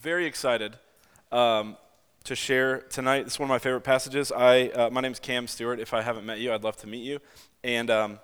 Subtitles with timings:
[0.00, 0.78] very excited
[1.30, 1.76] um,
[2.24, 3.24] to share tonight.
[3.24, 4.32] This is one of my favorite passages.
[4.32, 5.78] I, uh, my name is Cam Stewart.
[5.78, 7.18] If I haven't met you, I'd love to meet you.
[7.62, 8.18] And um,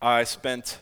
[0.00, 0.80] I spent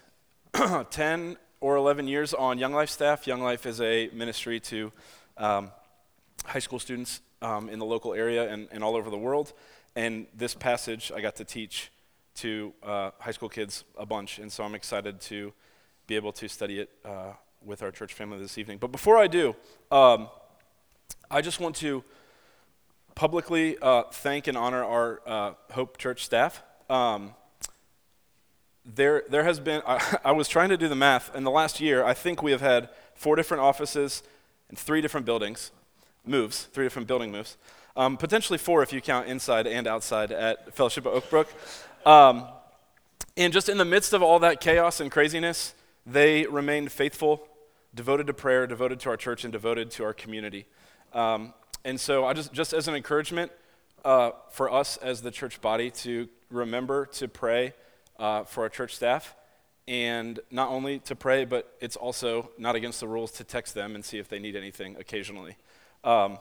[0.91, 3.27] 10 or 11 years on Young Life staff.
[3.27, 4.93] Young Life is a ministry to
[5.39, 5.73] um,
[6.45, 9.55] high school students um, in the local area and, and, all over the world.
[9.97, 11.91] And this passage I got to teach
[12.37, 14.39] to uh, high school kids a bunch.
[14.39, 15.53] And so I'm excited to
[16.07, 17.33] be able to study it uh,
[17.65, 18.79] with our church family this evening.
[18.79, 19.55] But before I do,
[19.91, 20.29] um,
[21.31, 22.05] I just want to
[23.15, 26.63] publicly uh, thank and honor our uh, Hope Church staff.
[26.89, 27.35] Um,
[28.85, 31.35] there, there has been, I, I, was trying to do the math.
[31.35, 34.23] In the last year, I think we have had four different offices
[34.69, 35.73] and three different buildings,
[36.25, 37.57] moves, three different building moves.
[37.97, 41.47] Um, potentially four if you count inside and outside at Fellowship of Oakbrook.
[42.07, 42.47] Um,
[43.37, 45.75] and just in the midst of all that chaos and craziness,
[46.07, 47.49] they remained faithful,
[47.95, 50.67] devoted to prayer, devoted to our church, and devoted to our community.
[51.13, 51.53] Um,
[51.85, 53.51] and so, I just, just as an encouragement
[54.05, 57.75] uh, for us as the church body to remember to pray
[58.19, 59.35] uh, for our church staff,
[59.89, 63.95] and not only to pray, but it's also not against the rules to text them
[63.95, 65.57] and see if they need anything occasionally,
[66.05, 66.39] um,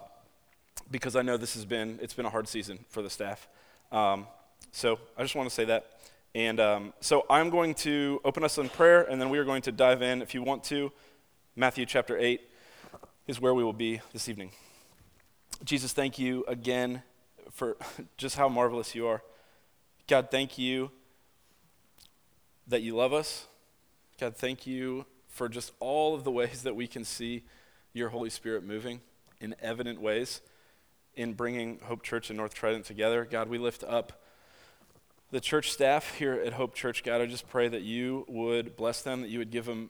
[0.92, 3.48] because I know this has been it's been a hard season for the staff.
[3.92, 4.28] Um,
[4.72, 5.95] so I just want to say that.
[6.36, 9.62] And um, so I'm going to open us in prayer, and then we are going
[9.62, 10.22] to dive in.
[10.22, 10.92] If you want to,
[11.56, 12.42] Matthew chapter 8
[13.26, 14.52] is where we will be this evening.
[15.64, 17.04] Jesus, thank you again
[17.52, 17.78] for
[18.18, 19.24] just how marvelous you are.
[20.10, 20.92] God, thank you
[22.68, 23.46] that you love us.
[24.20, 27.44] God, thank you for just all of the ways that we can see
[27.94, 29.00] your Holy Spirit moving
[29.40, 30.42] in evident ways
[31.16, 33.24] in bringing Hope Church and North Trident together.
[33.24, 34.22] God, we lift up
[35.32, 39.02] the church staff here at Hope Church, God, I just pray that you would bless
[39.02, 39.90] them, that you would give them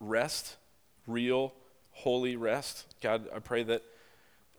[0.00, 0.56] rest,
[1.06, 1.52] real,
[1.92, 2.86] holy rest.
[3.02, 3.82] God, I pray that,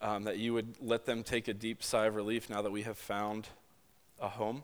[0.02, 2.83] um, that you would let them take a deep sigh of relief now that we
[2.83, 3.48] have found
[4.20, 4.64] a home.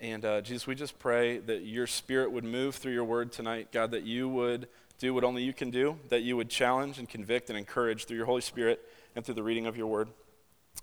[0.00, 3.68] And uh, Jesus, we just pray that your spirit would move through your word tonight,
[3.70, 7.08] God, that you would do what only you can do, that you would challenge and
[7.08, 8.80] convict and encourage through your Holy Spirit
[9.14, 10.08] and through the reading of your word.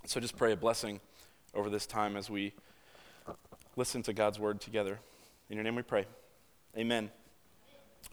[0.05, 0.99] So just pray a blessing
[1.53, 2.53] over this time as we
[3.75, 4.99] listen to God's word together.
[5.49, 6.05] In your name we pray.
[6.77, 7.09] Amen.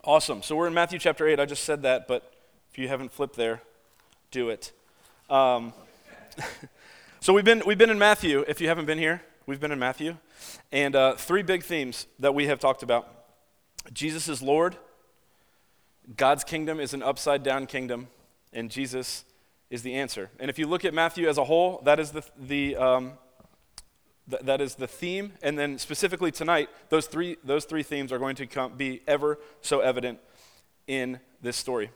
[0.04, 0.42] Awesome.
[0.42, 1.40] So we're in Matthew chapter 8.
[1.40, 2.32] I just said that, but
[2.70, 3.62] if you haven't flipped there,
[4.30, 4.72] do it.
[5.28, 5.72] Um,
[7.20, 8.44] so we've been, we've been in Matthew.
[8.46, 10.16] If you haven't been here, we've been in Matthew.
[10.70, 13.08] And uh, three big themes that we have talked about
[13.92, 14.76] Jesus is Lord,
[16.16, 18.08] God's kingdom is an upside down kingdom,
[18.52, 19.24] and Jesus
[19.70, 20.30] is the answer.
[20.38, 23.12] And if you look at Matthew as a whole, that is the, the um,
[24.30, 25.32] Th- that is the theme.
[25.42, 29.38] And then specifically tonight, those three, those three themes are going to come, be ever
[29.60, 30.18] so evident
[30.86, 31.90] in this story.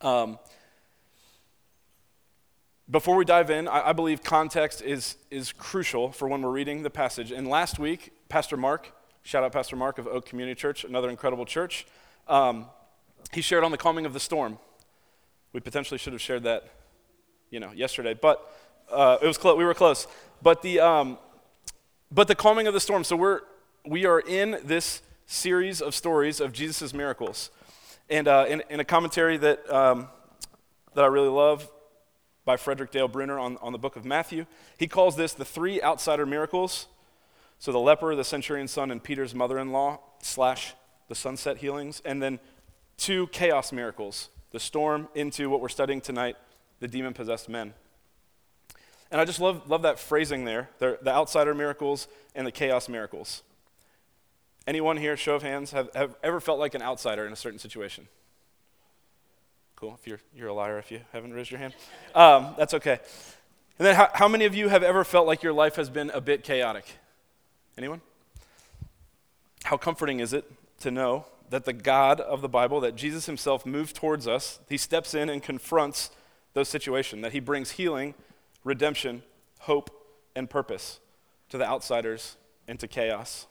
[0.00, 0.38] Um,
[2.90, 6.82] before we dive in, I, I, believe context is, is crucial for when we're reading
[6.82, 7.30] the passage.
[7.30, 11.46] And last week, Pastor Mark, shout out Pastor Mark of Oak Community Church, another incredible
[11.46, 11.86] church,
[12.28, 12.66] um,
[13.32, 14.58] he shared on the calming of the storm.
[15.52, 16.68] We potentially should have shared that,
[17.50, 18.52] you know, yesterday, but
[18.92, 19.56] uh, it was close.
[19.56, 20.06] We were close.
[20.42, 21.18] But the, um,
[22.10, 23.04] but the calming of the storm.
[23.04, 23.40] So we're,
[23.86, 27.50] we are in this series of stories of Jesus' miracles.
[28.10, 30.08] And uh, in, in, a commentary that, um,
[30.94, 31.70] that I really love
[32.44, 35.80] by Frederick Dale Bruner on, on the book of Matthew, he calls this the three
[35.80, 36.88] outsider miracles.
[37.58, 40.74] So the leper, the centurion's son, and Peter's mother in law, slash
[41.08, 42.02] the sunset healings.
[42.04, 42.40] And then
[42.96, 46.36] two chaos miracles the storm into what we're studying tonight,
[46.80, 47.72] the demon possessed men.
[49.12, 52.88] And I just love, love that phrasing there the, the outsider miracles and the chaos
[52.88, 53.42] miracles.
[54.66, 57.58] Anyone here, show of hands, have, have ever felt like an outsider in a certain
[57.58, 58.08] situation?
[59.76, 59.98] Cool.
[60.00, 61.74] If you're, you're a liar if you haven't raised your hand.
[62.14, 63.00] Um, that's okay.
[63.78, 66.10] And then, how, how many of you have ever felt like your life has been
[66.10, 66.86] a bit chaotic?
[67.76, 68.00] Anyone?
[69.64, 70.50] How comforting is it
[70.80, 74.78] to know that the God of the Bible, that Jesus himself moved towards us, he
[74.78, 76.10] steps in and confronts
[76.54, 78.14] those situations, that he brings healing
[78.64, 79.22] redemption,
[79.60, 79.90] hope,
[80.34, 81.00] and purpose
[81.48, 82.36] to the outsiders
[82.68, 83.46] and to chaos.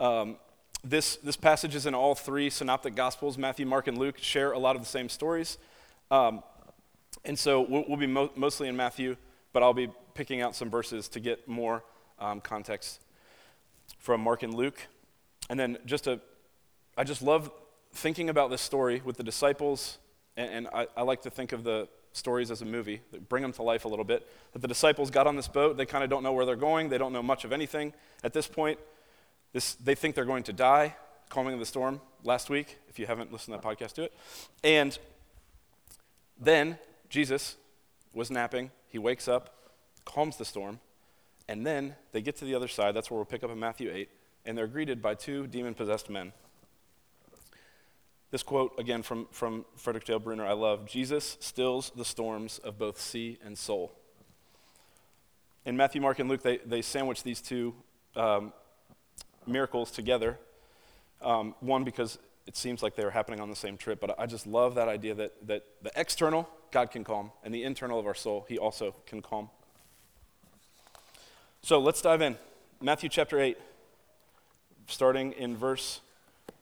[0.00, 0.36] Um,
[0.84, 3.36] this, this passage is in all three synoptic gospels.
[3.36, 5.58] Matthew, Mark, and Luke share a lot of the same stories.
[6.10, 6.42] Um,
[7.24, 9.16] and so we'll, we'll be mo- mostly in Matthew,
[9.52, 11.84] but I'll be picking out some verses to get more
[12.18, 13.02] um, context
[13.98, 14.86] from Mark and Luke.
[15.50, 16.20] And then just a,
[16.96, 17.50] I just love
[17.92, 19.98] thinking about this story with the disciples,
[20.36, 21.88] and, and I, I like to think of the,
[22.18, 24.28] stories as a movie, bring them to life a little bit.
[24.52, 26.88] That the disciples got on this boat, they kind of don't know where they're going,
[26.88, 27.92] they don't know much of anything.
[28.22, 28.78] At this point,
[29.52, 30.94] this, they think they're going to die,
[31.30, 32.78] calming of the storm last week.
[32.88, 34.12] If you haven't listened to that podcast, do it.
[34.62, 34.98] And
[36.38, 36.78] Then
[37.08, 37.56] Jesus
[38.12, 38.70] was napping.
[38.88, 39.54] He wakes up,
[40.04, 40.80] calms the storm,
[41.48, 42.94] and then they get to the other side.
[42.94, 44.08] That's where we'll pick up in Matthew 8,
[44.46, 46.32] and they're greeted by two demon possessed men.
[48.30, 52.78] This quote, again from, from Frederick Dale Bruner, I love Jesus stills the storms of
[52.78, 53.92] both sea and soul.
[55.64, 57.74] In Matthew, Mark, and Luke, they, they sandwich these two
[58.16, 58.52] um,
[59.46, 60.38] miracles together.
[61.22, 64.26] Um, one, because it seems like they were happening on the same trip, but I
[64.26, 68.06] just love that idea that, that the external, God can calm, and the internal of
[68.06, 69.48] our soul, He also can calm.
[71.62, 72.36] So let's dive in.
[72.80, 73.58] Matthew chapter 8,
[74.86, 76.00] starting in verse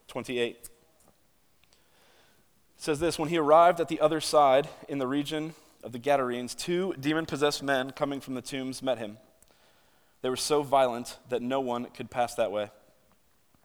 [0.08, 0.68] 28.
[2.76, 5.99] It says this When he arrived at the other side in the region of the
[5.99, 9.19] Gadarenes, two demon possessed men coming from the tombs met him.
[10.23, 12.70] They were so violent that no one could pass that way.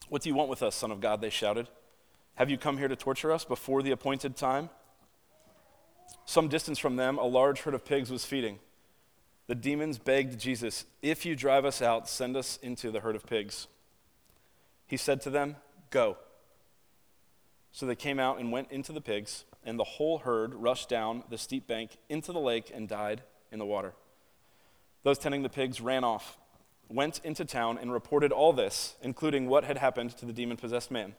[0.10, 1.22] What do you want with us, Son of God?
[1.22, 1.68] They shouted.
[2.36, 4.70] Have you come here to torture us before the appointed time?
[6.26, 8.60] Some distance from them, a large herd of pigs was feeding.
[9.48, 13.26] The demons begged Jesus, If you drive us out, send us into the herd of
[13.26, 13.68] pigs.
[14.88, 15.58] He said to them,
[15.90, 16.18] Go.
[17.72, 21.24] So they came out and went into the pigs, and the whole herd rushed down
[21.30, 23.22] the steep bank into the lake and died
[23.52, 23.94] in the water.
[25.04, 26.38] Those tending the pigs ran off
[26.94, 30.92] went into town and reported all this, including what had happened to the demon possessed
[30.92, 31.16] man.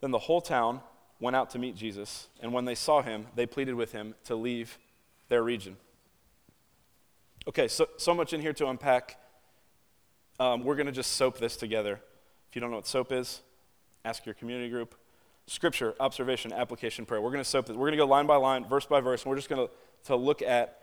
[0.00, 0.80] Then the whole town
[1.18, 4.34] went out to meet Jesus, and when they saw him, they pleaded with him to
[4.34, 4.78] leave
[5.28, 5.76] their region.
[7.48, 9.18] Okay, so, so much in here to unpack.
[10.38, 12.00] Um, we're going to just soap this together.
[12.48, 13.40] If you don't know what soap is,
[14.04, 14.94] ask your community group.
[15.50, 17.20] Scripture, observation, application, prayer.
[17.20, 17.76] We're going to soap this.
[17.76, 19.72] We're going to go line by line, verse by verse, and we're just going to,
[20.04, 20.78] to look at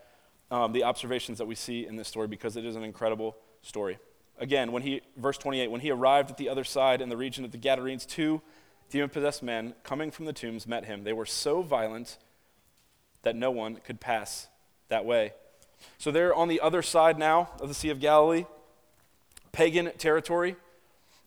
[0.50, 3.96] um, the observations that we see in this story because it is an incredible story.
[4.38, 7.46] Again, when he, verse 28, when he arrived at the other side in the region
[7.46, 8.42] of the Gadarenes, two
[8.90, 11.02] demon possessed men coming from the tombs met him.
[11.02, 12.18] They were so violent
[13.22, 14.48] that no one could pass
[14.90, 15.32] that way.
[15.96, 18.44] So they're on the other side now of the Sea of Galilee,
[19.50, 20.56] pagan territory.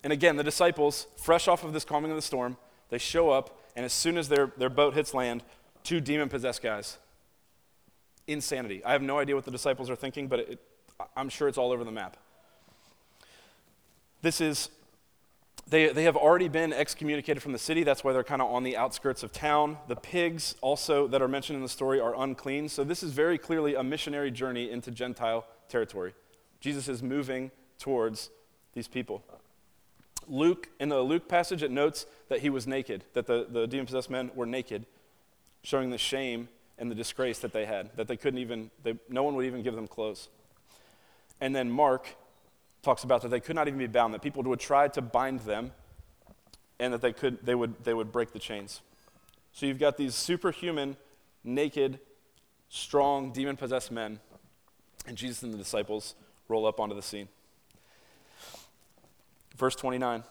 [0.03, 2.55] And again, the disciples, fresh off of this calming of the storm,
[2.91, 5.43] they show up, and as soon as their, their boat hits land,
[5.83, 6.99] two demon possessed guys.
[8.27, 8.85] Insanity.
[8.85, 10.59] I have no idea what the disciples are thinking, but it,
[11.17, 12.17] I'm sure it's all over the map.
[14.21, 14.69] This is,
[15.67, 17.83] they, they have already been excommunicated from the city.
[17.83, 19.77] That's why they're kind of on the outskirts of town.
[19.87, 22.69] The pigs, also, that are mentioned in the story, are unclean.
[22.69, 26.13] So this is very clearly a missionary journey into Gentile territory.
[26.59, 28.29] Jesus is moving towards
[28.73, 29.23] these people.
[30.27, 33.85] Luke, in the Luke passage, it notes that he was naked, that the, the demon
[33.85, 34.85] possessed men were naked,
[35.63, 36.47] showing the shame
[36.77, 39.61] and the disgrace that they had, that they couldn't even, they, no one would even
[39.61, 40.29] give them clothes.
[41.39, 42.15] And then Mark
[42.81, 45.41] talks about that they could not even be bound, that people would try to bind
[45.41, 45.71] them,
[46.79, 48.81] and that they, could, they, would, they would break the chains.
[49.53, 50.97] So you've got these superhuman,
[51.43, 51.99] naked,
[52.69, 54.19] strong, demon possessed men,
[55.07, 56.15] and Jesus and the disciples
[56.47, 57.27] roll up onto the scene.
[59.55, 60.23] Verse 29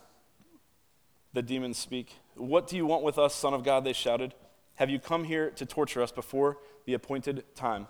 [1.33, 2.17] the demons speak.
[2.35, 3.83] What do you want with us, Son of God?
[3.83, 4.33] They shouted.
[4.75, 7.87] Have you come here to torture us before the appointed time?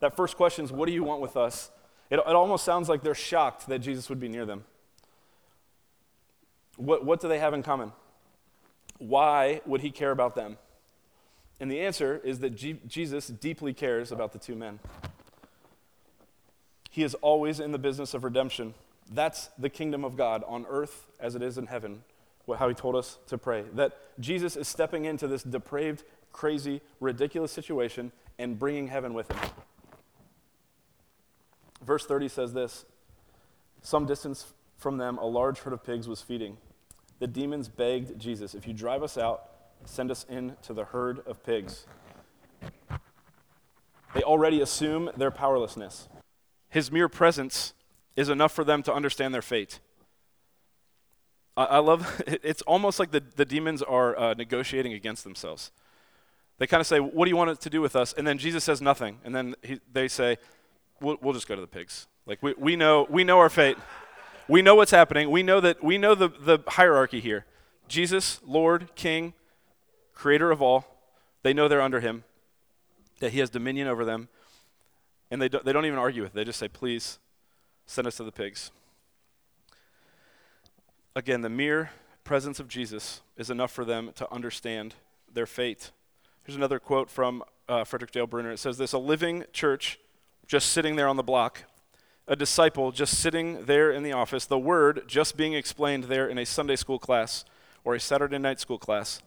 [0.00, 1.70] That first question is, What do you want with us?
[2.10, 4.64] It, it almost sounds like they're shocked that Jesus would be near them.
[6.76, 7.92] What, what do they have in common?
[8.98, 10.56] Why would he care about them?
[11.60, 14.78] And the answer is that G- Jesus deeply cares about the two men.
[16.90, 18.74] He is always in the business of redemption.
[19.12, 22.02] That's the kingdom of God on earth as it is in heaven,
[22.58, 23.64] how he told us to pray.
[23.74, 29.50] That Jesus is stepping into this depraved, crazy, ridiculous situation and bringing heaven with him.
[31.82, 32.84] Verse 30 says this
[33.82, 36.56] Some distance from them, a large herd of pigs was feeding.
[37.18, 39.50] The demons begged Jesus, If you drive us out,
[39.84, 41.86] send us in to the herd of pigs.
[44.14, 46.08] They already assume their powerlessness.
[46.68, 47.74] His mere presence
[48.18, 49.78] is enough for them to understand their fate.
[51.56, 55.70] I, I love it's almost like the, the demons are uh, negotiating against themselves.
[56.58, 58.12] They kind of say, What do you want to do with us?
[58.12, 59.18] And then Jesus says nothing.
[59.24, 60.38] And then he, they say,
[61.00, 62.08] we'll, we'll just go to the pigs.
[62.26, 63.78] Like we, we know we know our fate.
[64.48, 65.30] We know what's happening.
[65.30, 67.46] We know that we know the, the hierarchy here.
[67.86, 69.32] Jesus, Lord, King,
[70.12, 70.86] creator of all.
[71.44, 72.24] They know they're under him,
[73.20, 74.28] that he has dominion over them.
[75.30, 76.34] And they, do, they don't even argue with it.
[76.34, 77.18] They just say, please
[77.88, 78.70] send us to the pigs.
[81.16, 81.90] Again, the mere
[82.22, 84.94] presence of Jesus is enough for them to understand
[85.32, 85.90] their fate.
[86.44, 88.52] Here's another quote from uh, Frederick Dale Bruner.
[88.52, 89.98] It says this A living church
[90.46, 91.64] just sitting there on the block,
[92.26, 96.36] a disciple just sitting there in the office, the word just being explained there in
[96.36, 97.44] a Sunday school class
[97.84, 99.22] or a Saturday night school class.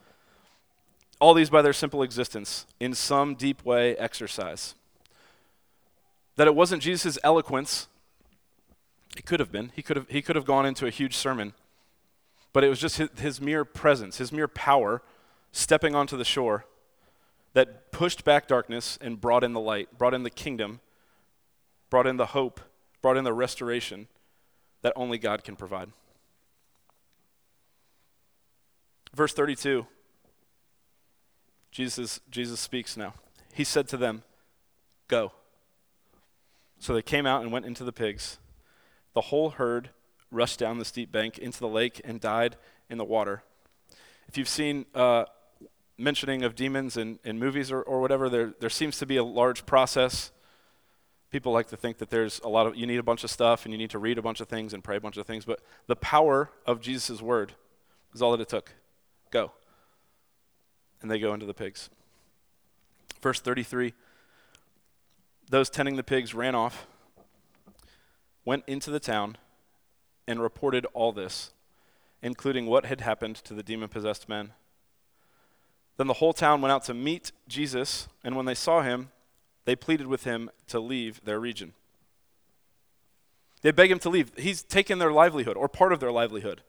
[1.19, 4.75] All these by their simple existence, in some deep way, exorcise.
[6.35, 7.87] That it wasn't Jesus' eloquence,
[9.17, 9.71] it could have been.
[9.75, 11.53] He could have, he could have gone into a huge sermon,
[12.53, 15.01] but it was just his, his mere presence, his mere power
[15.51, 16.65] stepping onto the shore
[17.53, 20.79] that pushed back darkness and brought in the light, brought in the kingdom,
[21.89, 22.61] brought in the hope,
[23.01, 24.07] brought in the restoration
[24.81, 25.89] that only God can provide.
[29.13, 29.85] Verse 32,
[31.71, 33.13] Jesus, Jesus speaks now.
[33.53, 34.23] He said to them,
[35.09, 35.33] Go.
[36.79, 38.37] So they came out and went into the pigs.
[39.13, 39.89] The whole herd
[40.31, 42.55] rushed down the steep bank into the lake and died
[42.89, 43.43] in the water.
[44.27, 45.25] If you've seen uh,
[45.97, 49.23] mentioning of demons in, in movies or, or whatever, there, there seems to be a
[49.23, 50.31] large process.
[51.31, 53.65] People like to think that there's a lot of, you need a bunch of stuff
[53.65, 55.45] and you need to read a bunch of things and pray a bunch of things,
[55.45, 57.53] but the power of Jesus' word
[58.13, 58.73] is all that it took.
[59.31, 59.51] Go.
[61.01, 61.89] And they go into the pigs.
[63.21, 63.93] Verse 33
[65.49, 66.87] Those tending the pigs ran off,
[68.45, 69.37] went into the town,
[70.27, 71.51] and reported all this,
[72.21, 74.51] including what had happened to the demon possessed men.
[75.97, 79.09] Then the whole town went out to meet Jesus, and when they saw him,
[79.65, 81.73] they pleaded with him to leave their region.
[83.61, 84.31] They beg him to leave.
[84.37, 86.61] He's taken their livelihood, or part of their livelihood.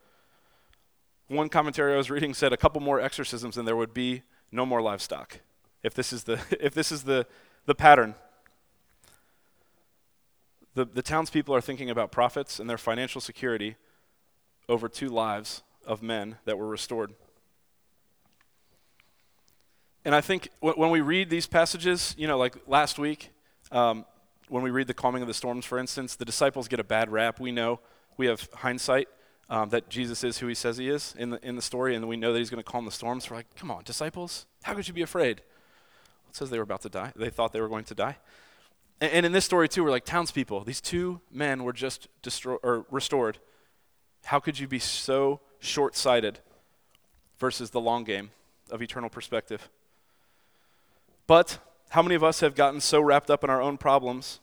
[1.29, 4.67] One commentary I was reading said a couple more exorcisms and there would be no
[4.67, 5.41] more livestock.
[5.83, 7.26] If this is the, if this is the,
[7.64, 8.14] the pattern.
[10.75, 13.76] The, the townspeople are thinking about profits and their financial security
[14.69, 17.12] over two lives of men that were restored.
[20.05, 23.31] And I think when we read these passages, you know, like last week,
[23.71, 24.05] um,
[24.49, 27.11] when we read the calming of the storms, for instance, the disciples get a bad
[27.11, 27.38] rap.
[27.38, 27.81] We know
[28.17, 29.09] we have hindsight
[29.49, 32.09] um, that Jesus is who he says he is in the, in the story, and
[32.09, 33.31] we know that he's going to calm the storms.
[33.31, 35.38] We're like, come on, disciples, how could you be afraid?
[36.29, 37.12] It says they were about to die.
[37.14, 38.17] They thought they were going to die.
[39.02, 40.62] And, and in this story, too, we're like townspeople.
[40.62, 43.38] These two men were just destroyed or restored.
[44.25, 46.38] How could you be so short sighted
[47.38, 48.30] versus the long game
[48.71, 49.68] of eternal perspective?
[51.26, 51.59] But
[51.90, 54.38] how many of us have gotten so wrapped up in our own problems,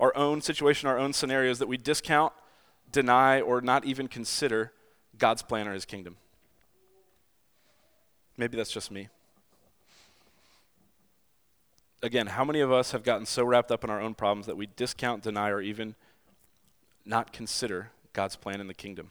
[0.00, 2.32] our own situation, our own scenarios that we discount,
[2.90, 4.72] deny, or not even consider
[5.18, 6.16] God's plan or his kingdom?
[8.38, 9.08] Maybe that's just me.
[12.02, 14.56] Again, how many of us have gotten so wrapped up in our own problems that
[14.56, 15.94] we discount, deny, or even
[17.04, 19.10] not consider God's plan in the kingdom?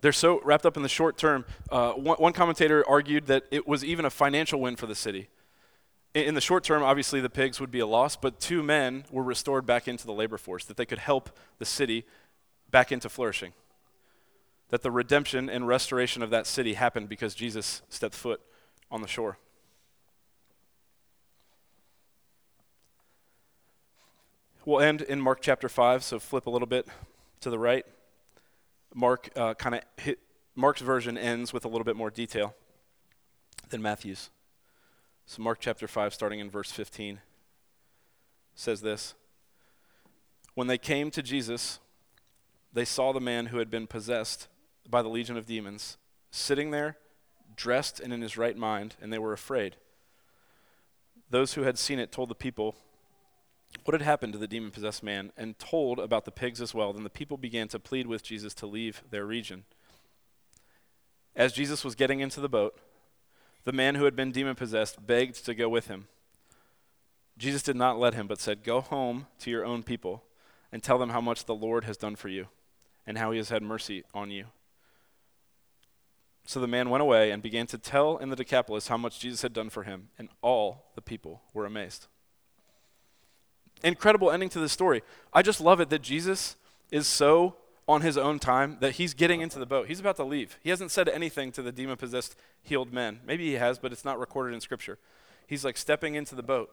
[0.00, 1.44] They're so wrapped up in the short term.
[1.70, 5.28] Uh, one, one, commentator argued that it was even a financial win for the city.
[6.14, 9.04] In, in, the short term, obviously, the pigs would be a loss, but two men
[9.10, 12.04] were restored back into the labor force, that they could help the city
[12.70, 13.52] back into flourishing.
[14.68, 18.40] That the redemption and restoration of that city happened because Jesus stepped foot
[18.92, 19.38] on the shore.
[24.68, 26.86] We'll end in Mark chapter 5, so flip a little bit
[27.40, 27.86] to the right.
[28.94, 30.18] Mark uh, kind of hit
[30.54, 32.54] Mark's version ends with a little bit more detail
[33.70, 34.28] than Matthew's.
[35.24, 37.20] So Mark chapter 5 starting in verse 15
[38.54, 39.14] says this.
[40.52, 41.78] When they came to Jesus,
[42.70, 44.48] they saw the man who had been possessed
[44.86, 45.96] by the legion of demons
[46.30, 46.98] sitting there
[47.56, 49.76] dressed and in his right mind, and they were afraid.
[51.30, 52.76] Those who had seen it told the people
[53.84, 56.92] what had happened to the demon possessed man and told about the pigs as well.
[56.92, 59.64] Then the people began to plead with Jesus to leave their region.
[61.34, 62.78] As Jesus was getting into the boat,
[63.64, 66.08] the man who had been demon possessed begged to go with him.
[67.36, 70.24] Jesus did not let him, but said, Go home to your own people
[70.72, 72.48] and tell them how much the Lord has done for you
[73.06, 74.46] and how he has had mercy on you.
[76.44, 79.42] So the man went away and began to tell in the Decapolis how much Jesus
[79.42, 82.06] had done for him, and all the people were amazed
[83.82, 85.02] incredible ending to the story.
[85.32, 86.56] I just love it that Jesus
[86.90, 87.56] is so
[87.88, 89.88] on his own time that he's getting into the boat.
[89.88, 90.58] He's about to leave.
[90.62, 93.20] He hasn't said anything to the demon possessed healed men.
[93.26, 94.98] Maybe he has, but it's not recorded in Scripture.
[95.46, 96.70] He's like stepping into the boat.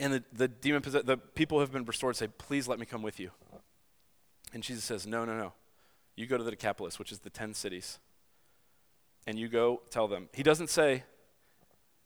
[0.00, 3.02] And the, the demon possessed, the people have been restored say, Please let me come
[3.02, 3.30] with you.
[4.52, 5.52] And Jesus says, No, no, no.
[6.16, 7.98] You go to the Decapolis, which is the 10 cities,
[9.26, 10.28] and you go tell them.
[10.34, 11.04] He doesn't say,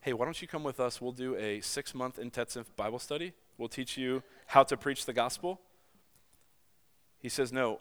[0.04, 1.00] hey, why don't you come with us?
[1.00, 3.32] We'll do a six month intensive Bible study.
[3.56, 5.62] We'll teach you how to preach the gospel.
[7.18, 7.80] He says, no.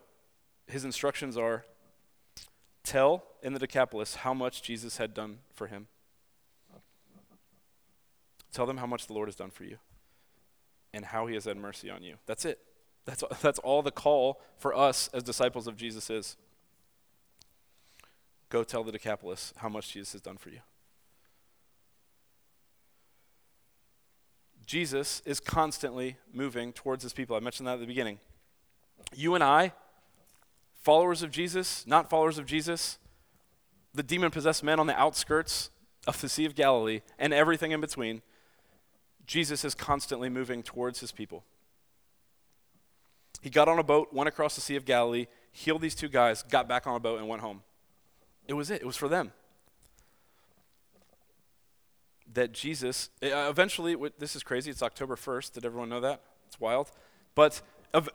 [0.65, 1.65] His instructions are
[2.81, 5.87] tell in the Decapolis how much Jesus had done for him.
[8.53, 9.77] Tell them how much the Lord has done for you
[10.93, 12.15] and how he has had mercy on you.
[12.25, 12.59] That's it.
[13.03, 16.37] That's, that's all the call for us as disciples of Jesus is.
[18.47, 20.59] Go tell the Decapolis how much Jesus has done for you.
[24.65, 27.35] Jesus is constantly moving towards his people.
[27.35, 28.19] I mentioned that at the beginning.
[29.13, 29.73] You and I,
[30.81, 32.97] followers of Jesus, not followers of Jesus,
[33.93, 35.69] the demon possessed men on the outskirts
[36.07, 38.21] of the Sea of Galilee, and everything in between,
[39.25, 41.43] Jesus is constantly moving towards his people.
[43.41, 46.43] He got on a boat, went across the Sea of Galilee, healed these two guys,
[46.43, 47.61] got back on a boat, and went home.
[48.47, 49.31] It was it, it was for them.
[52.33, 55.53] That Jesus, uh, eventually, this is crazy, it's October 1st.
[55.53, 56.21] Did everyone know that?
[56.47, 56.91] It's wild.
[57.35, 57.61] But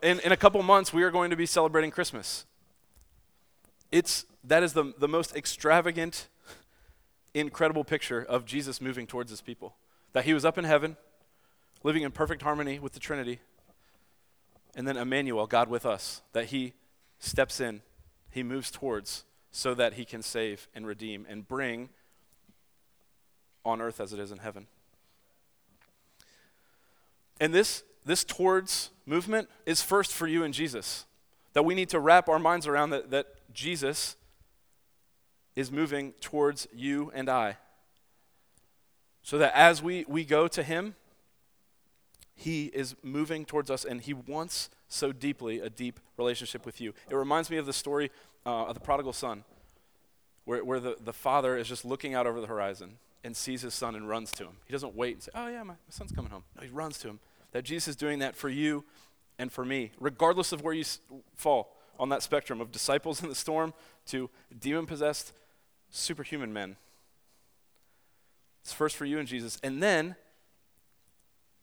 [0.02, 2.44] in, in a couple months, we are going to be celebrating Christmas.
[3.92, 6.28] It's, that is the, the most extravagant,
[7.32, 9.76] incredible picture of Jesus moving towards his people.
[10.12, 10.96] That he was up in heaven,
[11.82, 13.40] living in perfect harmony with the Trinity,
[14.74, 16.74] and then Emmanuel, God with us, that he
[17.18, 17.82] steps in,
[18.30, 21.88] he moves towards so that he can save and redeem and bring
[23.64, 24.66] on earth as it is in heaven.
[27.40, 31.06] And this, this towards movement is first for you and Jesus.
[31.52, 34.16] That we need to wrap our minds around that, that Jesus
[35.56, 37.56] is moving towards you and I.
[39.22, 40.94] So that as we, we go to Him,
[42.34, 46.94] He is moving towards us and He wants so deeply a deep relationship with you.
[47.10, 48.10] It reminds me of the story
[48.46, 49.44] uh, of the prodigal son,
[50.44, 53.74] where, where the, the father is just looking out over the horizon and sees his
[53.74, 54.56] son and runs to him.
[54.66, 56.44] He doesn't wait and say, Oh, yeah, my, my son's coming home.
[56.56, 57.20] No, he runs to him.
[57.52, 58.84] That Jesus is doing that for you
[59.38, 61.00] and for me, regardless of where you s-
[61.34, 63.74] fall on that spectrum of disciples in the storm
[64.06, 65.32] to demon possessed
[65.90, 66.76] superhuman men.
[68.62, 69.58] It's first for you and Jesus.
[69.62, 70.16] And then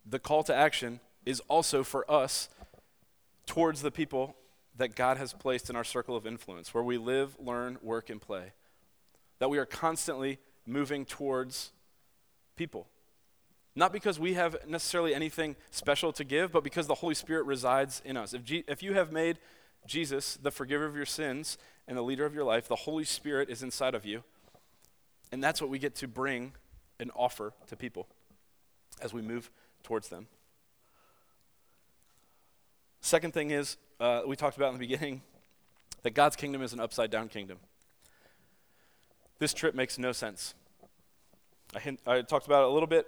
[0.06, 2.50] the call to action is also for us
[3.46, 4.36] towards the people
[4.78, 8.22] that God has placed in our circle of influence, where we live, learn, work, and
[8.22, 8.52] play.
[9.40, 11.72] That we are constantly moving towards
[12.56, 12.88] people.
[13.76, 18.02] Not because we have necessarily anything special to give, but because the Holy Spirit resides
[18.06, 18.34] in us.
[18.34, 19.38] If, G- if you have made
[19.86, 23.50] Jesus the forgiver of your sins and the leader of your life, the Holy Spirit
[23.50, 24.24] is inside of you.
[25.32, 26.54] And that's what we get to bring
[27.00, 28.08] and offer to people
[29.02, 29.52] as we move
[29.84, 30.28] towards them.
[33.02, 35.22] Second thing is, uh, we talked about in the beginning,
[36.04, 37.58] that God's kingdom is an upside down kingdom.
[39.40, 40.54] This trip makes no sense.
[41.76, 43.08] I, hint, I talked about it a little bit.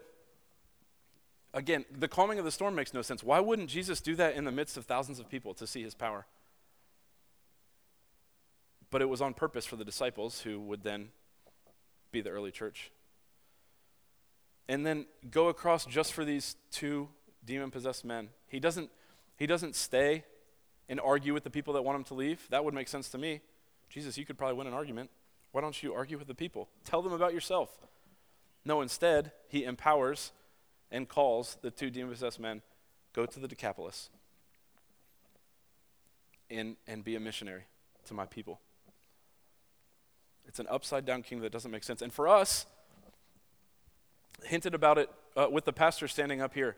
[1.54, 3.24] Again, the calming of the storm makes no sense.
[3.24, 5.96] Why wouldn't Jesus do that in the midst of thousands of people to see his
[5.96, 6.26] power?
[8.90, 11.10] But it was on purpose for the disciples who would then
[12.12, 12.92] be the early church.
[14.70, 17.10] And then go across just for these two
[17.46, 18.30] demon possessed men.
[18.48, 18.90] He doesn't
[19.38, 20.24] he doesn't stay
[20.90, 22.48] and argue with the people that want him to leave.
[22.50, 23.42] That would make sense to me.
[23.90, 25.10] Jesus, you could probably win an argument.
[25.58, 26.70] Why don't you argue with the people?
[26.86, 27.80] Tell them about yourself.
[28.64, 30.32] No, instead, he empowers
[30.92, 32.62] and calls the two demon possessed men
[33.12, 34.12] go to the Decapolis
[36.52, 37.64] and, and be a missionary
[38.06, 38.60] to my people.
[40.48, 42.04] It's an upside down kingdom that doesn't make sense.
[42.04, 42.68] And for us,
[44.44, 46.78] hinted about it uh, with the pastor standing up here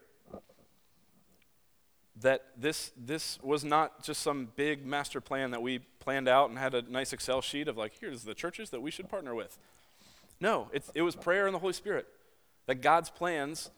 [2.22, 6.58] that this, this was not just some big master plan that we planned out and
[6.58, 9.58] had a nice Excel sheet of like, here's the churches that we should partner with.
[10.42, 12.08] No, it was prayer and the Holy Spirit.
[12.68, 13.70] That God's plans,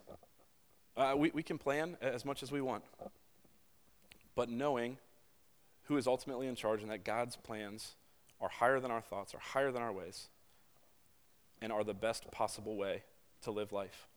[0.95, 2.83] uh, we, we can plan as much as we want,
[4.35, 4.97] but knowing
[5.83, 7.95] who is ultimately in charge and that God's plans
[8.39, 10.27] are higher than our thoughts, are higher than our ways,
[11.61, 13.03] and are the best possible way
[13.43, 14.07] to live life.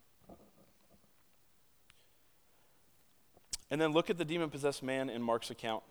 [3.71, 5.83] And then look at the demon possessed man in Mark's account.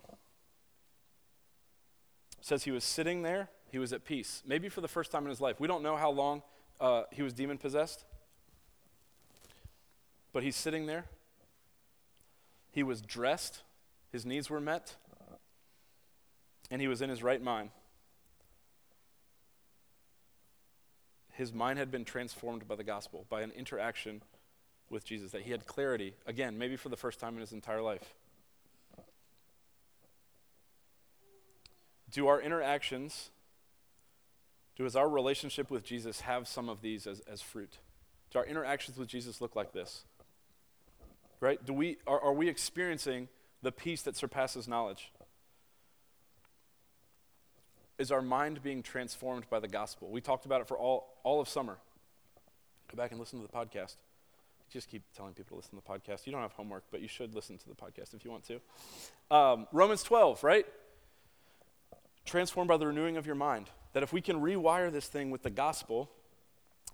[2.44, 5.30] Says he was sitting there, he was at peace, maybe for the first time in
[5.30, 5.58] his life.
[5.58, 6.42] We don't know how long
[6.78, 8.04] uh, he was demon possessed,
[10.30, 11.06] but he's sitting there.
[12.70, 13.62] He was dressed,
[14.12, 14.94] his needs were met,
[16.70, 17.70] and he was in his right mind.
[21.32, 24.20] His mind had been transformed by the gospel, by an interaction
[24.90, 27.80] with Jesus, that he had clarity, again, maybe for the first time in his entire
[27.80, 28.12] life.
[32.14, 33.30] Do our interactions,
[34.76, 37.78] does our relationship with Jesus have some of these as, as fruit?
[38.30, 40.04] Do our interactions with Jesus look like this?
[41.40, 41.62] Right?
[41.66, 43.28] Do we, are, are we experiencing
[43.62, 45.12] the peace that surpasses knowledge?
[47.98, 50.08] Is our mind being transformed by the gospel?
[50.08, 51.78] We talked about it for all, all of summer.
[52.88, 53.96] Go back and listen to the podcast
[54.74, 56.26] just keep telling people to listen to the podcast.
[56.26, 58.60] You don't have homework, but you should listen to the podcast if you want to.
[59.34, 60.66] Um, Romans 12, right?
[62.24, 63.70] Transformed by the renewing of your mind.
[63.92, 66.10] that if we can rewire this thing with the gospel,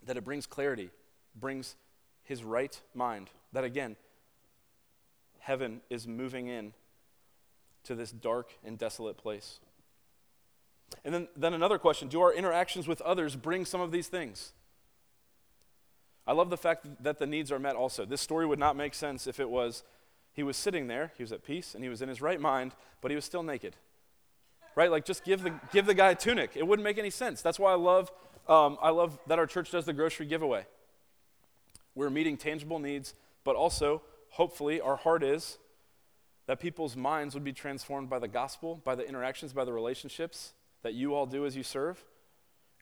[0.05, 0.91] that it brings clarity,
[1.35, 1.77] brings
[2.23, 3.31] his right mind.
[3.53, 3.97] That again,
[5.39, 6.75] heaven is moving in
[7.85, 9.61] to this dark and desolate place.
[11.05, 14.53] And then, then another question do our interactions with others bring some of these things?
[16.27, 18.05] I love the fact that the needs are met also.
[18.05, 19.83] This story would not make sense if it was
[20.33, 22.73] he was sitting there, he was at peace, and he was in his right mind,
[23.01, 23.75] but he was still naked.
[24.77, 24.91] Right?
[24.91, 26.53] Like just give the, give the guy a tunic.
[26.55, 27.43] It wouldn't make any sense.
[27.43, 28.11] That's why I love,
[28.49, 30.67] um, I love that our church does the grocery giveaway.
[31.95, 35.59] We're meeting tangible needs, but also, hopefully, our heart is
[36.47, 40.53] that people's minds would be transformed by the gospel, by the interactions, by the relationships
[40.83, 42.05] that you all do as you serve,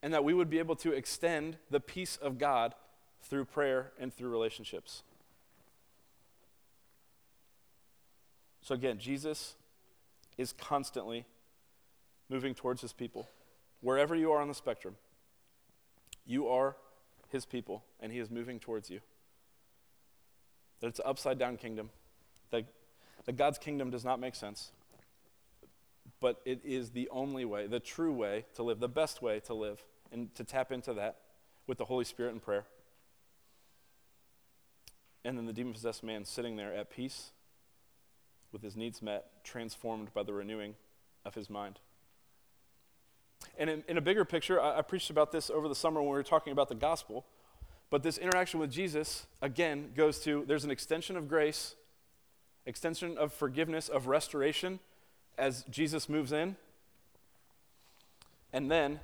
[0.02, 2.74] and that we would be able to extend the peace of God
[3.22, 5.02] through prayer and through relationships.
[8.62, 9.54] So, again, Jesus
[10.36, 11.24] is constantly
[12.28, 13.28] moving towards his people.
[13.80, 14.96] Wherever you are on the spectrum,
[16.26, 16.76] you are
[17.28, 19.00] his people, and he is moving towards you.
[20.80, 21.90] That it's an upside down kingdom,
[22.50, 22.64] that,
[23.24, 24.72] that God's kingdom does not make sense,
[26.20, 29.54] but it is the only way, the true way to live, the best way to
[29.54, 31.18] live, and to tap into that
[31.66, 32.64] with the Holy Spirit and prayer.
[35.24, 37.32] And then the demon possessed man sitting there at peace
[38.52, 40.74] with his needs met, transformed by the renewing
[41.24, 41.78] of his mind.
[43.56, 46.10] And in, in a bigger picture, I, I, preached about this over the summer when
[46.10, 47.24] we were talking about the gospel.
[47.90, 51.74] But this interaction with Jesus, again, goes to there's an extension of grace,
[52.66, 54.78] extension of forgiveness, of restoration
[55.36, 56.56] as Jesus moves in.
[58.52, 59.00] And then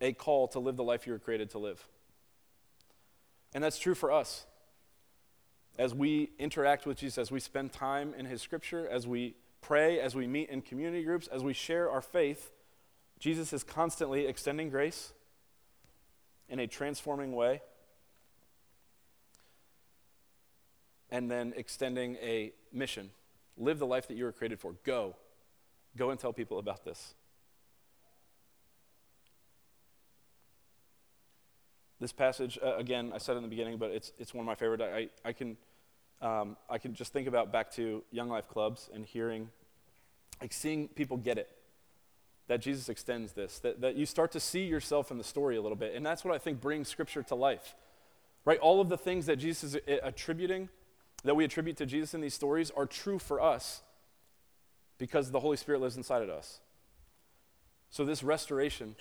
[0.00, 1.86] a call to live the life you were created to live.
[3.54, 4.44] And that's true for us.
[5.78, 10.00] As we interact with Jesus, as we spend time in His Scripture, as we pray,
[10.00, 12.52] as we meet in community groups, as we share our faith,
[13.18, 15.12] Jesus is constantly extending grace
[16.48, 17.62] in a transforming way
[21.10, 23.10] and then extending a mission.
[23.56, 24.74] Live the life that you were created for.
[24.84, 25.16] Go.
[25.96, 27.14] Go and tell people about this.
[31.98, 34.54] This passage, uh, again, I said in the beginning, but it's, it's one of my
[34.54, 34.82] favorite.
[34.82, 35.56] I, I, can,
[36.20, 39.50] um, I can just think about back to Young Life clubs and hearing,
[40.40, 41.50] like seeing people get it,
[42.48, 45.62] that Jesus extends this, that, that you start to see yourself in the story a
[45.62, 45.94] little bit.
[45.94, 47.74] And that's what I think brings Scripture to life,
[48.44, 48.58] right?
[48.58, 50.68] All of the things that Jesus is attributing,
[51.24, 53.82] that we attribute to Jesus in these stories, are true for us
[54.98, 56.60] because the Holy Spirit lives inside of us.
[57.90, 58.96] So, this restoration,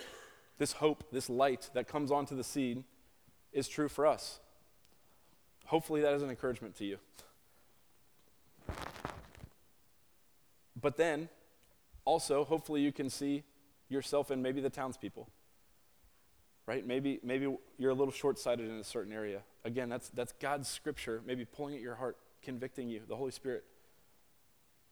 [0.57, 2.83] this hope, this light that comes onto the seed
[3.51, 4.39] is true for us.
[5.65, 6.97] Hopefully, that is an encouragement to you.
[10.79, 11.29] But then,
[12.03, 13.43] also, hopefully, you can see
[13.89, 15.27] yourself and maybe the townspeople.
[16.67, 16.85] Right?
[16.85, 19.41] Maybe, maybe you're a little short sighted in a certain area.
[19.63, 23.63] Again, that's, that's God's scripture, maybe pulling at your heart, convicting you, the Holy Spirit,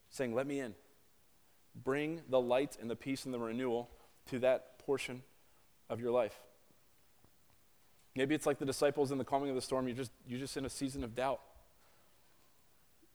[0.09, 0.73] saying, Let me in.
[1.75, 3.89] Bring the light and the peace and the renewal
[4.29, 5.23] to that portion
[5.89, 6.36] of your life.
[8.15, 10.56] Maybe it's like the disciples in the calming of the storm, you're just, you're just
[10.56, 11.41] in a season of doubt.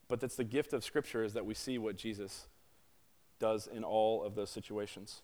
[0.08, 2.46] But that's the gift of Scripture is that we see what Jesus
[3.38, 5.22] does in all of those situations.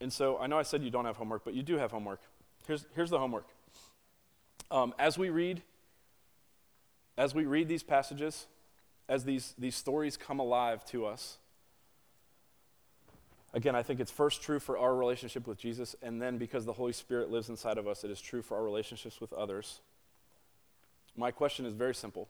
[0.00, 2.20] And so I know I said you don't have homework, but you do have homework.
[2.66, 3.48] Here's, here's the homework.
[4.70, 5.62] Um, as we read,
[7.16, 8.46] as we read these passages,
[9.08, 11.38] as these, these stories come alive to us,
[13.56, 16.74] Again, I think it's first true for our relationship with Jesus, and then because the
[16.74, 19.80] Holy Spirit lives inside of us, it is true for our relationships with others.
[21.16, 22.28] My question is very simple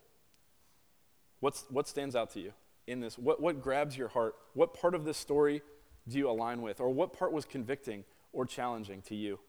[1.40, 2.52] What's, What stands out to you
[2.86, 3.18] in this?
[3.18, 4.36] What, what grabs your heart?
[4.54, 5.62] What part of this story
[6.08, 6.78] do you align with?
[6.78, 9.40] Or what part was convicting or challenging to you?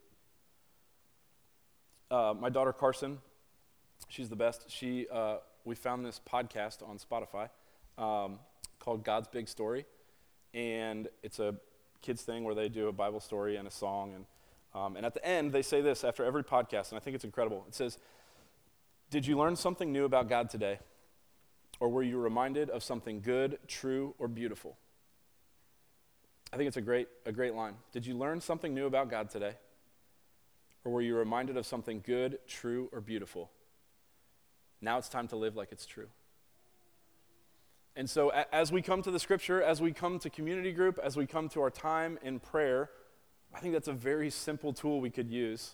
[2.10, 3.20] Uh, my daughter Carson,
[4.10, 4.66] she's the best.
[4.68, 7.50] She, uh, we found this podcast on Spotify
[8.00, 8.40] um,
[8.80, 9.86] called God's Big Story
[10.54, 11.56] and it's a
[12.02, 14.14] kids thing where they do a Bible story and a song.
[14.14, 14.26] And,
[14.74, 17.26] um, and at the end, they say this after every podcast, and I think it's
[17.26, 17.66] incredible.
[17.68, 17.98] It says,
[19.10, 20.80] Did you learn something new about God today?
[21.80, 24.78] Or were you reminded of something good, true, or beautiful?
[26.52, 27.76] I think it's a great, a great line.
[27.92, 29.54] Did you learn something new about God today?
[30.84, 33.52] Or were you reminded of something good, true, or beautiful?
[34.82, 36.08] Now it's time to live like it's true.
[37.98, 41.18] And so, as we come to the scripture, as we come to community group, as
[41.18, 42.92] we come to our time in prayer,
[43.56, 45.74] I think that's a very simple tool we could use.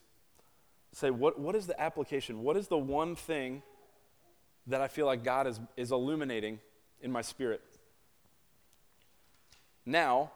[0.94, 2.42] Say, what, what is the application?
[2.42, 3.62] What is the one thing
[4.68, 6.60] that I feel like God is, is illuminating
[7.02, 7.62] in my spirit?
[9.86, 10.32] Now,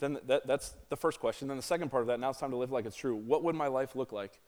[0.00, 1.48] then that, that's the first question.
[1.48, 3.16] Then the second part of that, now it's time to live like it's true.
[3.16, 4.38] What would my life look like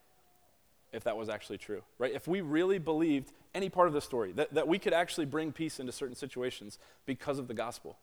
[0.93, 2.13] if that was actually true, right?
[2.13, 5.53] If we really believed any part of the story, that, that we could actually bring
[5.53, 7.97] peace into certain situations because of the gospel,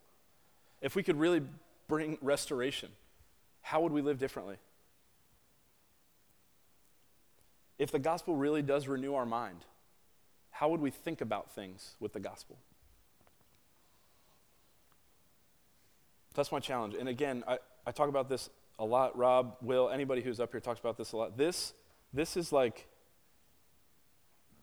[0.82, 1.41] if we could really
[1.88, 2.89] bring restoration,
[3.62, 4.58] how would we live differently?
[7.78, 9.65] If the gospel really does renew our mind,
[10.52, 12.58] how would we think about things with the gospel?
[16.34, 16.95] That's my challenge.
[16.95, 19.17] And again, I, I talk about this a lot.
[19.17, 21.38] Rob, Will, anybody who's up here talks about this a lot.
[21.38, 21.73] This,
[22.13, 22.88] this is like,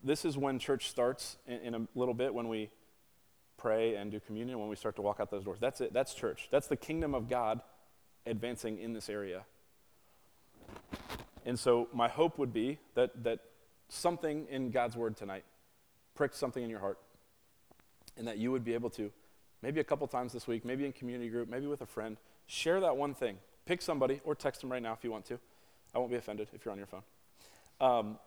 [0.03, 2.71] this is when church starts in, in a little bit, when we
[3.57, 5.59] pray and do communion, when we start to walk out those doors.
[5.61, 5.93] That's it.
[5.93, 6.49] That's church.
[6.51, 7.61] That's the kingdom of God
[8.27, 9.45] advancing in this area.
[11.45, 13.41] And so my hope would be that, that
[13.89, 15.45] something in God's word tonight
[16.15, 16.99] pricked something in your heart
[18.17, 19.13] and that you would be able to
[19.63, 22.17] maybe a couple times this week, maybe in community group, maybe with a friend.
[22.47, 23.39] Share that one thing.
[23.65, 25.39] Pick somebody or text them right now if you want to.
[25.95, 27.03] I won't be offended if you're on your phone.
[27.81, 28.19] Um,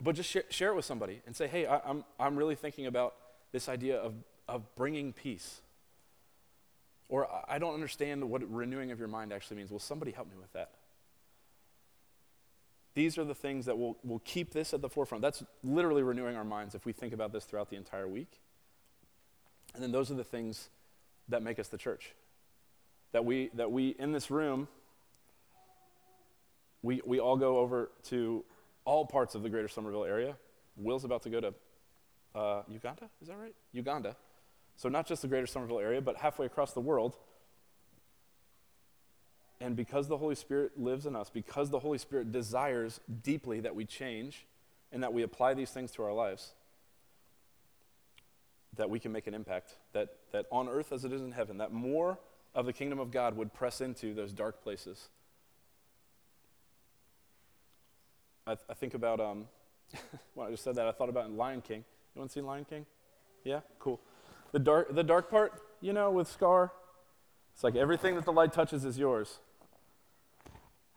[0.00, 2.86] but just share, share, it with somebody and say, hey, I, I'm, I'm really thinking
[2.86, 3.14] about
[3.52, 4.14] this idea of,
[4.46, 5.60] of bringing peace.
[7.08, 9.70] Or I don't understand what renewing of your mind actually means.
[9.70, 10.70] Will somebody help me with that?
[12.94, 15.22] These are the things that will, will keep this at the forefront.
[15.22, 18.40] That's literally renewing our minds if we think about this throughout the entire week.
[19.74, 20.68] And then those are the things
[21.28, 22.14] that make us the church.
[23.12, 24.68] That we, that we in this room,
[26.82, 28.44] we, we all go over to
[28.88, 30.34] all parts of the greater Somerville area.
[30.74, 31.54] Will's about to go to
[32.34, 33.54] uh, Uganda, is that right?
[33.72, 34.16] Uganda.
[34.76, 37.14] So, not just the greater Somerville area, but halfway across the world.
[39.60, 43.74] And because the Holy Spirit lives in us, because the Holy Spirit desires deeply that
[43.74, 44.46] we change
[44.90, 46.52] and that we apply these things to our lives,
[48.76, 51.58] that we can make an impact, that, that on earth as it is in heaven,
[51.58, 52.18] that more
[52.54, 55.10] of the kingdom of God would press into those dark places.
[58.48, 59.44] I, I think about, um,
[60.34, 61.84] when I just said that, I thought about in Lion King.
[62.16, 62.86] Anyone seen Lion King?
[63.44, 63.60] Yeah?
[63.78, 64.00] Cool.
[64.52, 66.72] The dark, the dark part, you know, with Scar,
[67.54, 69.40] it's like everything that the light touches is yours.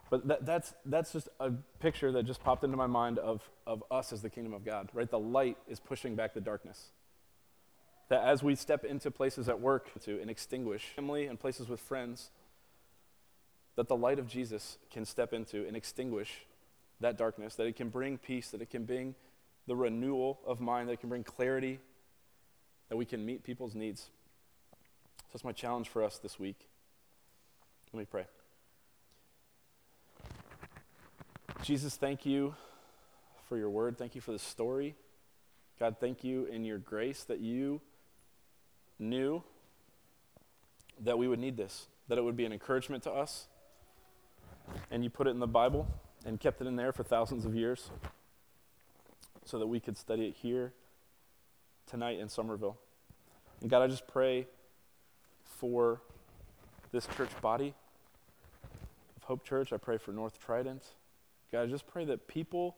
[0.09, 3.83] But that, that's, that's just a picture that just popped into my mind of, of
[3.91, 5.09] us as the kingdom of God, right?
[5.09, 6.91] The light is pushing back the darkness.
[8.09, 11.79] That as we step into places at work to and extinguish family and places with
[11.79, 12.29] friends,
[13.75, 16.45] that the light of Jesus can step into and extinguish
[17.01, 19.15] that darkness, that it can bring peace, that it can bring
[19.67, 21.79] the renewal of mind, that it can bring clarity,
[22.89, 24.09] that we can meet people's needs.
[25.17, 26.67] So that's my challenge for us this week.
[27.93, 28.25] Let me pray.
[31.63, 32.55] Jesus, thank you
[33.47, 33.97] for your word.
[33.97, 34.95] Thank you for the story.
[35.79, 37.81] God, thank you in your grace that you
[38.97, 39.43] knew
[41.03, 43.47] that we would need this, that it would be an encouragement to us.
[44.89, 45.87] And you put it in the Bible
[46.25, 47.89] and kept it in there for thousands of years
[49.45, 50.73] so that we could study it here
[51.87, 52.77] tonight in Somerville.
[53.59, 54.47] And God, I just pray
[55.43, 56.01] for
[56.91, 57.73] this church body
[59.17, 59.73] of Hope Church.
[59.73, 60.83] I pray for North Trident.
[61.51, 62.77] God, I just pray that people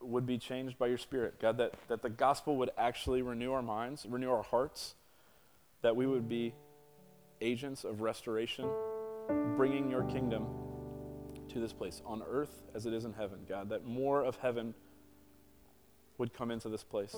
[0.00, 1.40] would be changed by your Spirit.
[1.40, 4.94] God, that, that the gospel would actually renew our minds, renew our hearts,
[5.82, 6.54] that we would be
[7.40, 8.68] agents of restoration,
[9.56, 10.46] bringing your kingdom
[11.48, 14.74] to this place on earth as it is in heaven, God, that more of heaven
[16.18, 17.16] would come into this place.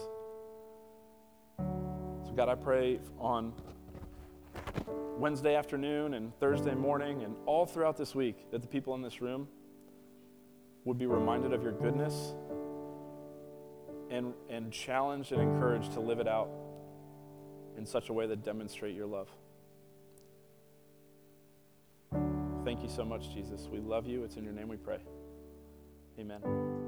[1.58, 3.52] So, God, I pray on
[5.18, 9.20] Wednesday afternoon and Thursday morning and all throughout this week that the people in this
[9.20, 9.48] room
[10.84, 12.34] would be reminded of your goodness
[14.10, 16.48] and, and challenged and encouraged to live it out
[17.76, 19.28] in such a way that demonstrate your love.
[22.68, 23.66] Thank you so much, Jesus.
[23.72, 24.24] We love you.
[24.24, 24.98] It's in your name we pray.
[26.20, 26.87] Amen.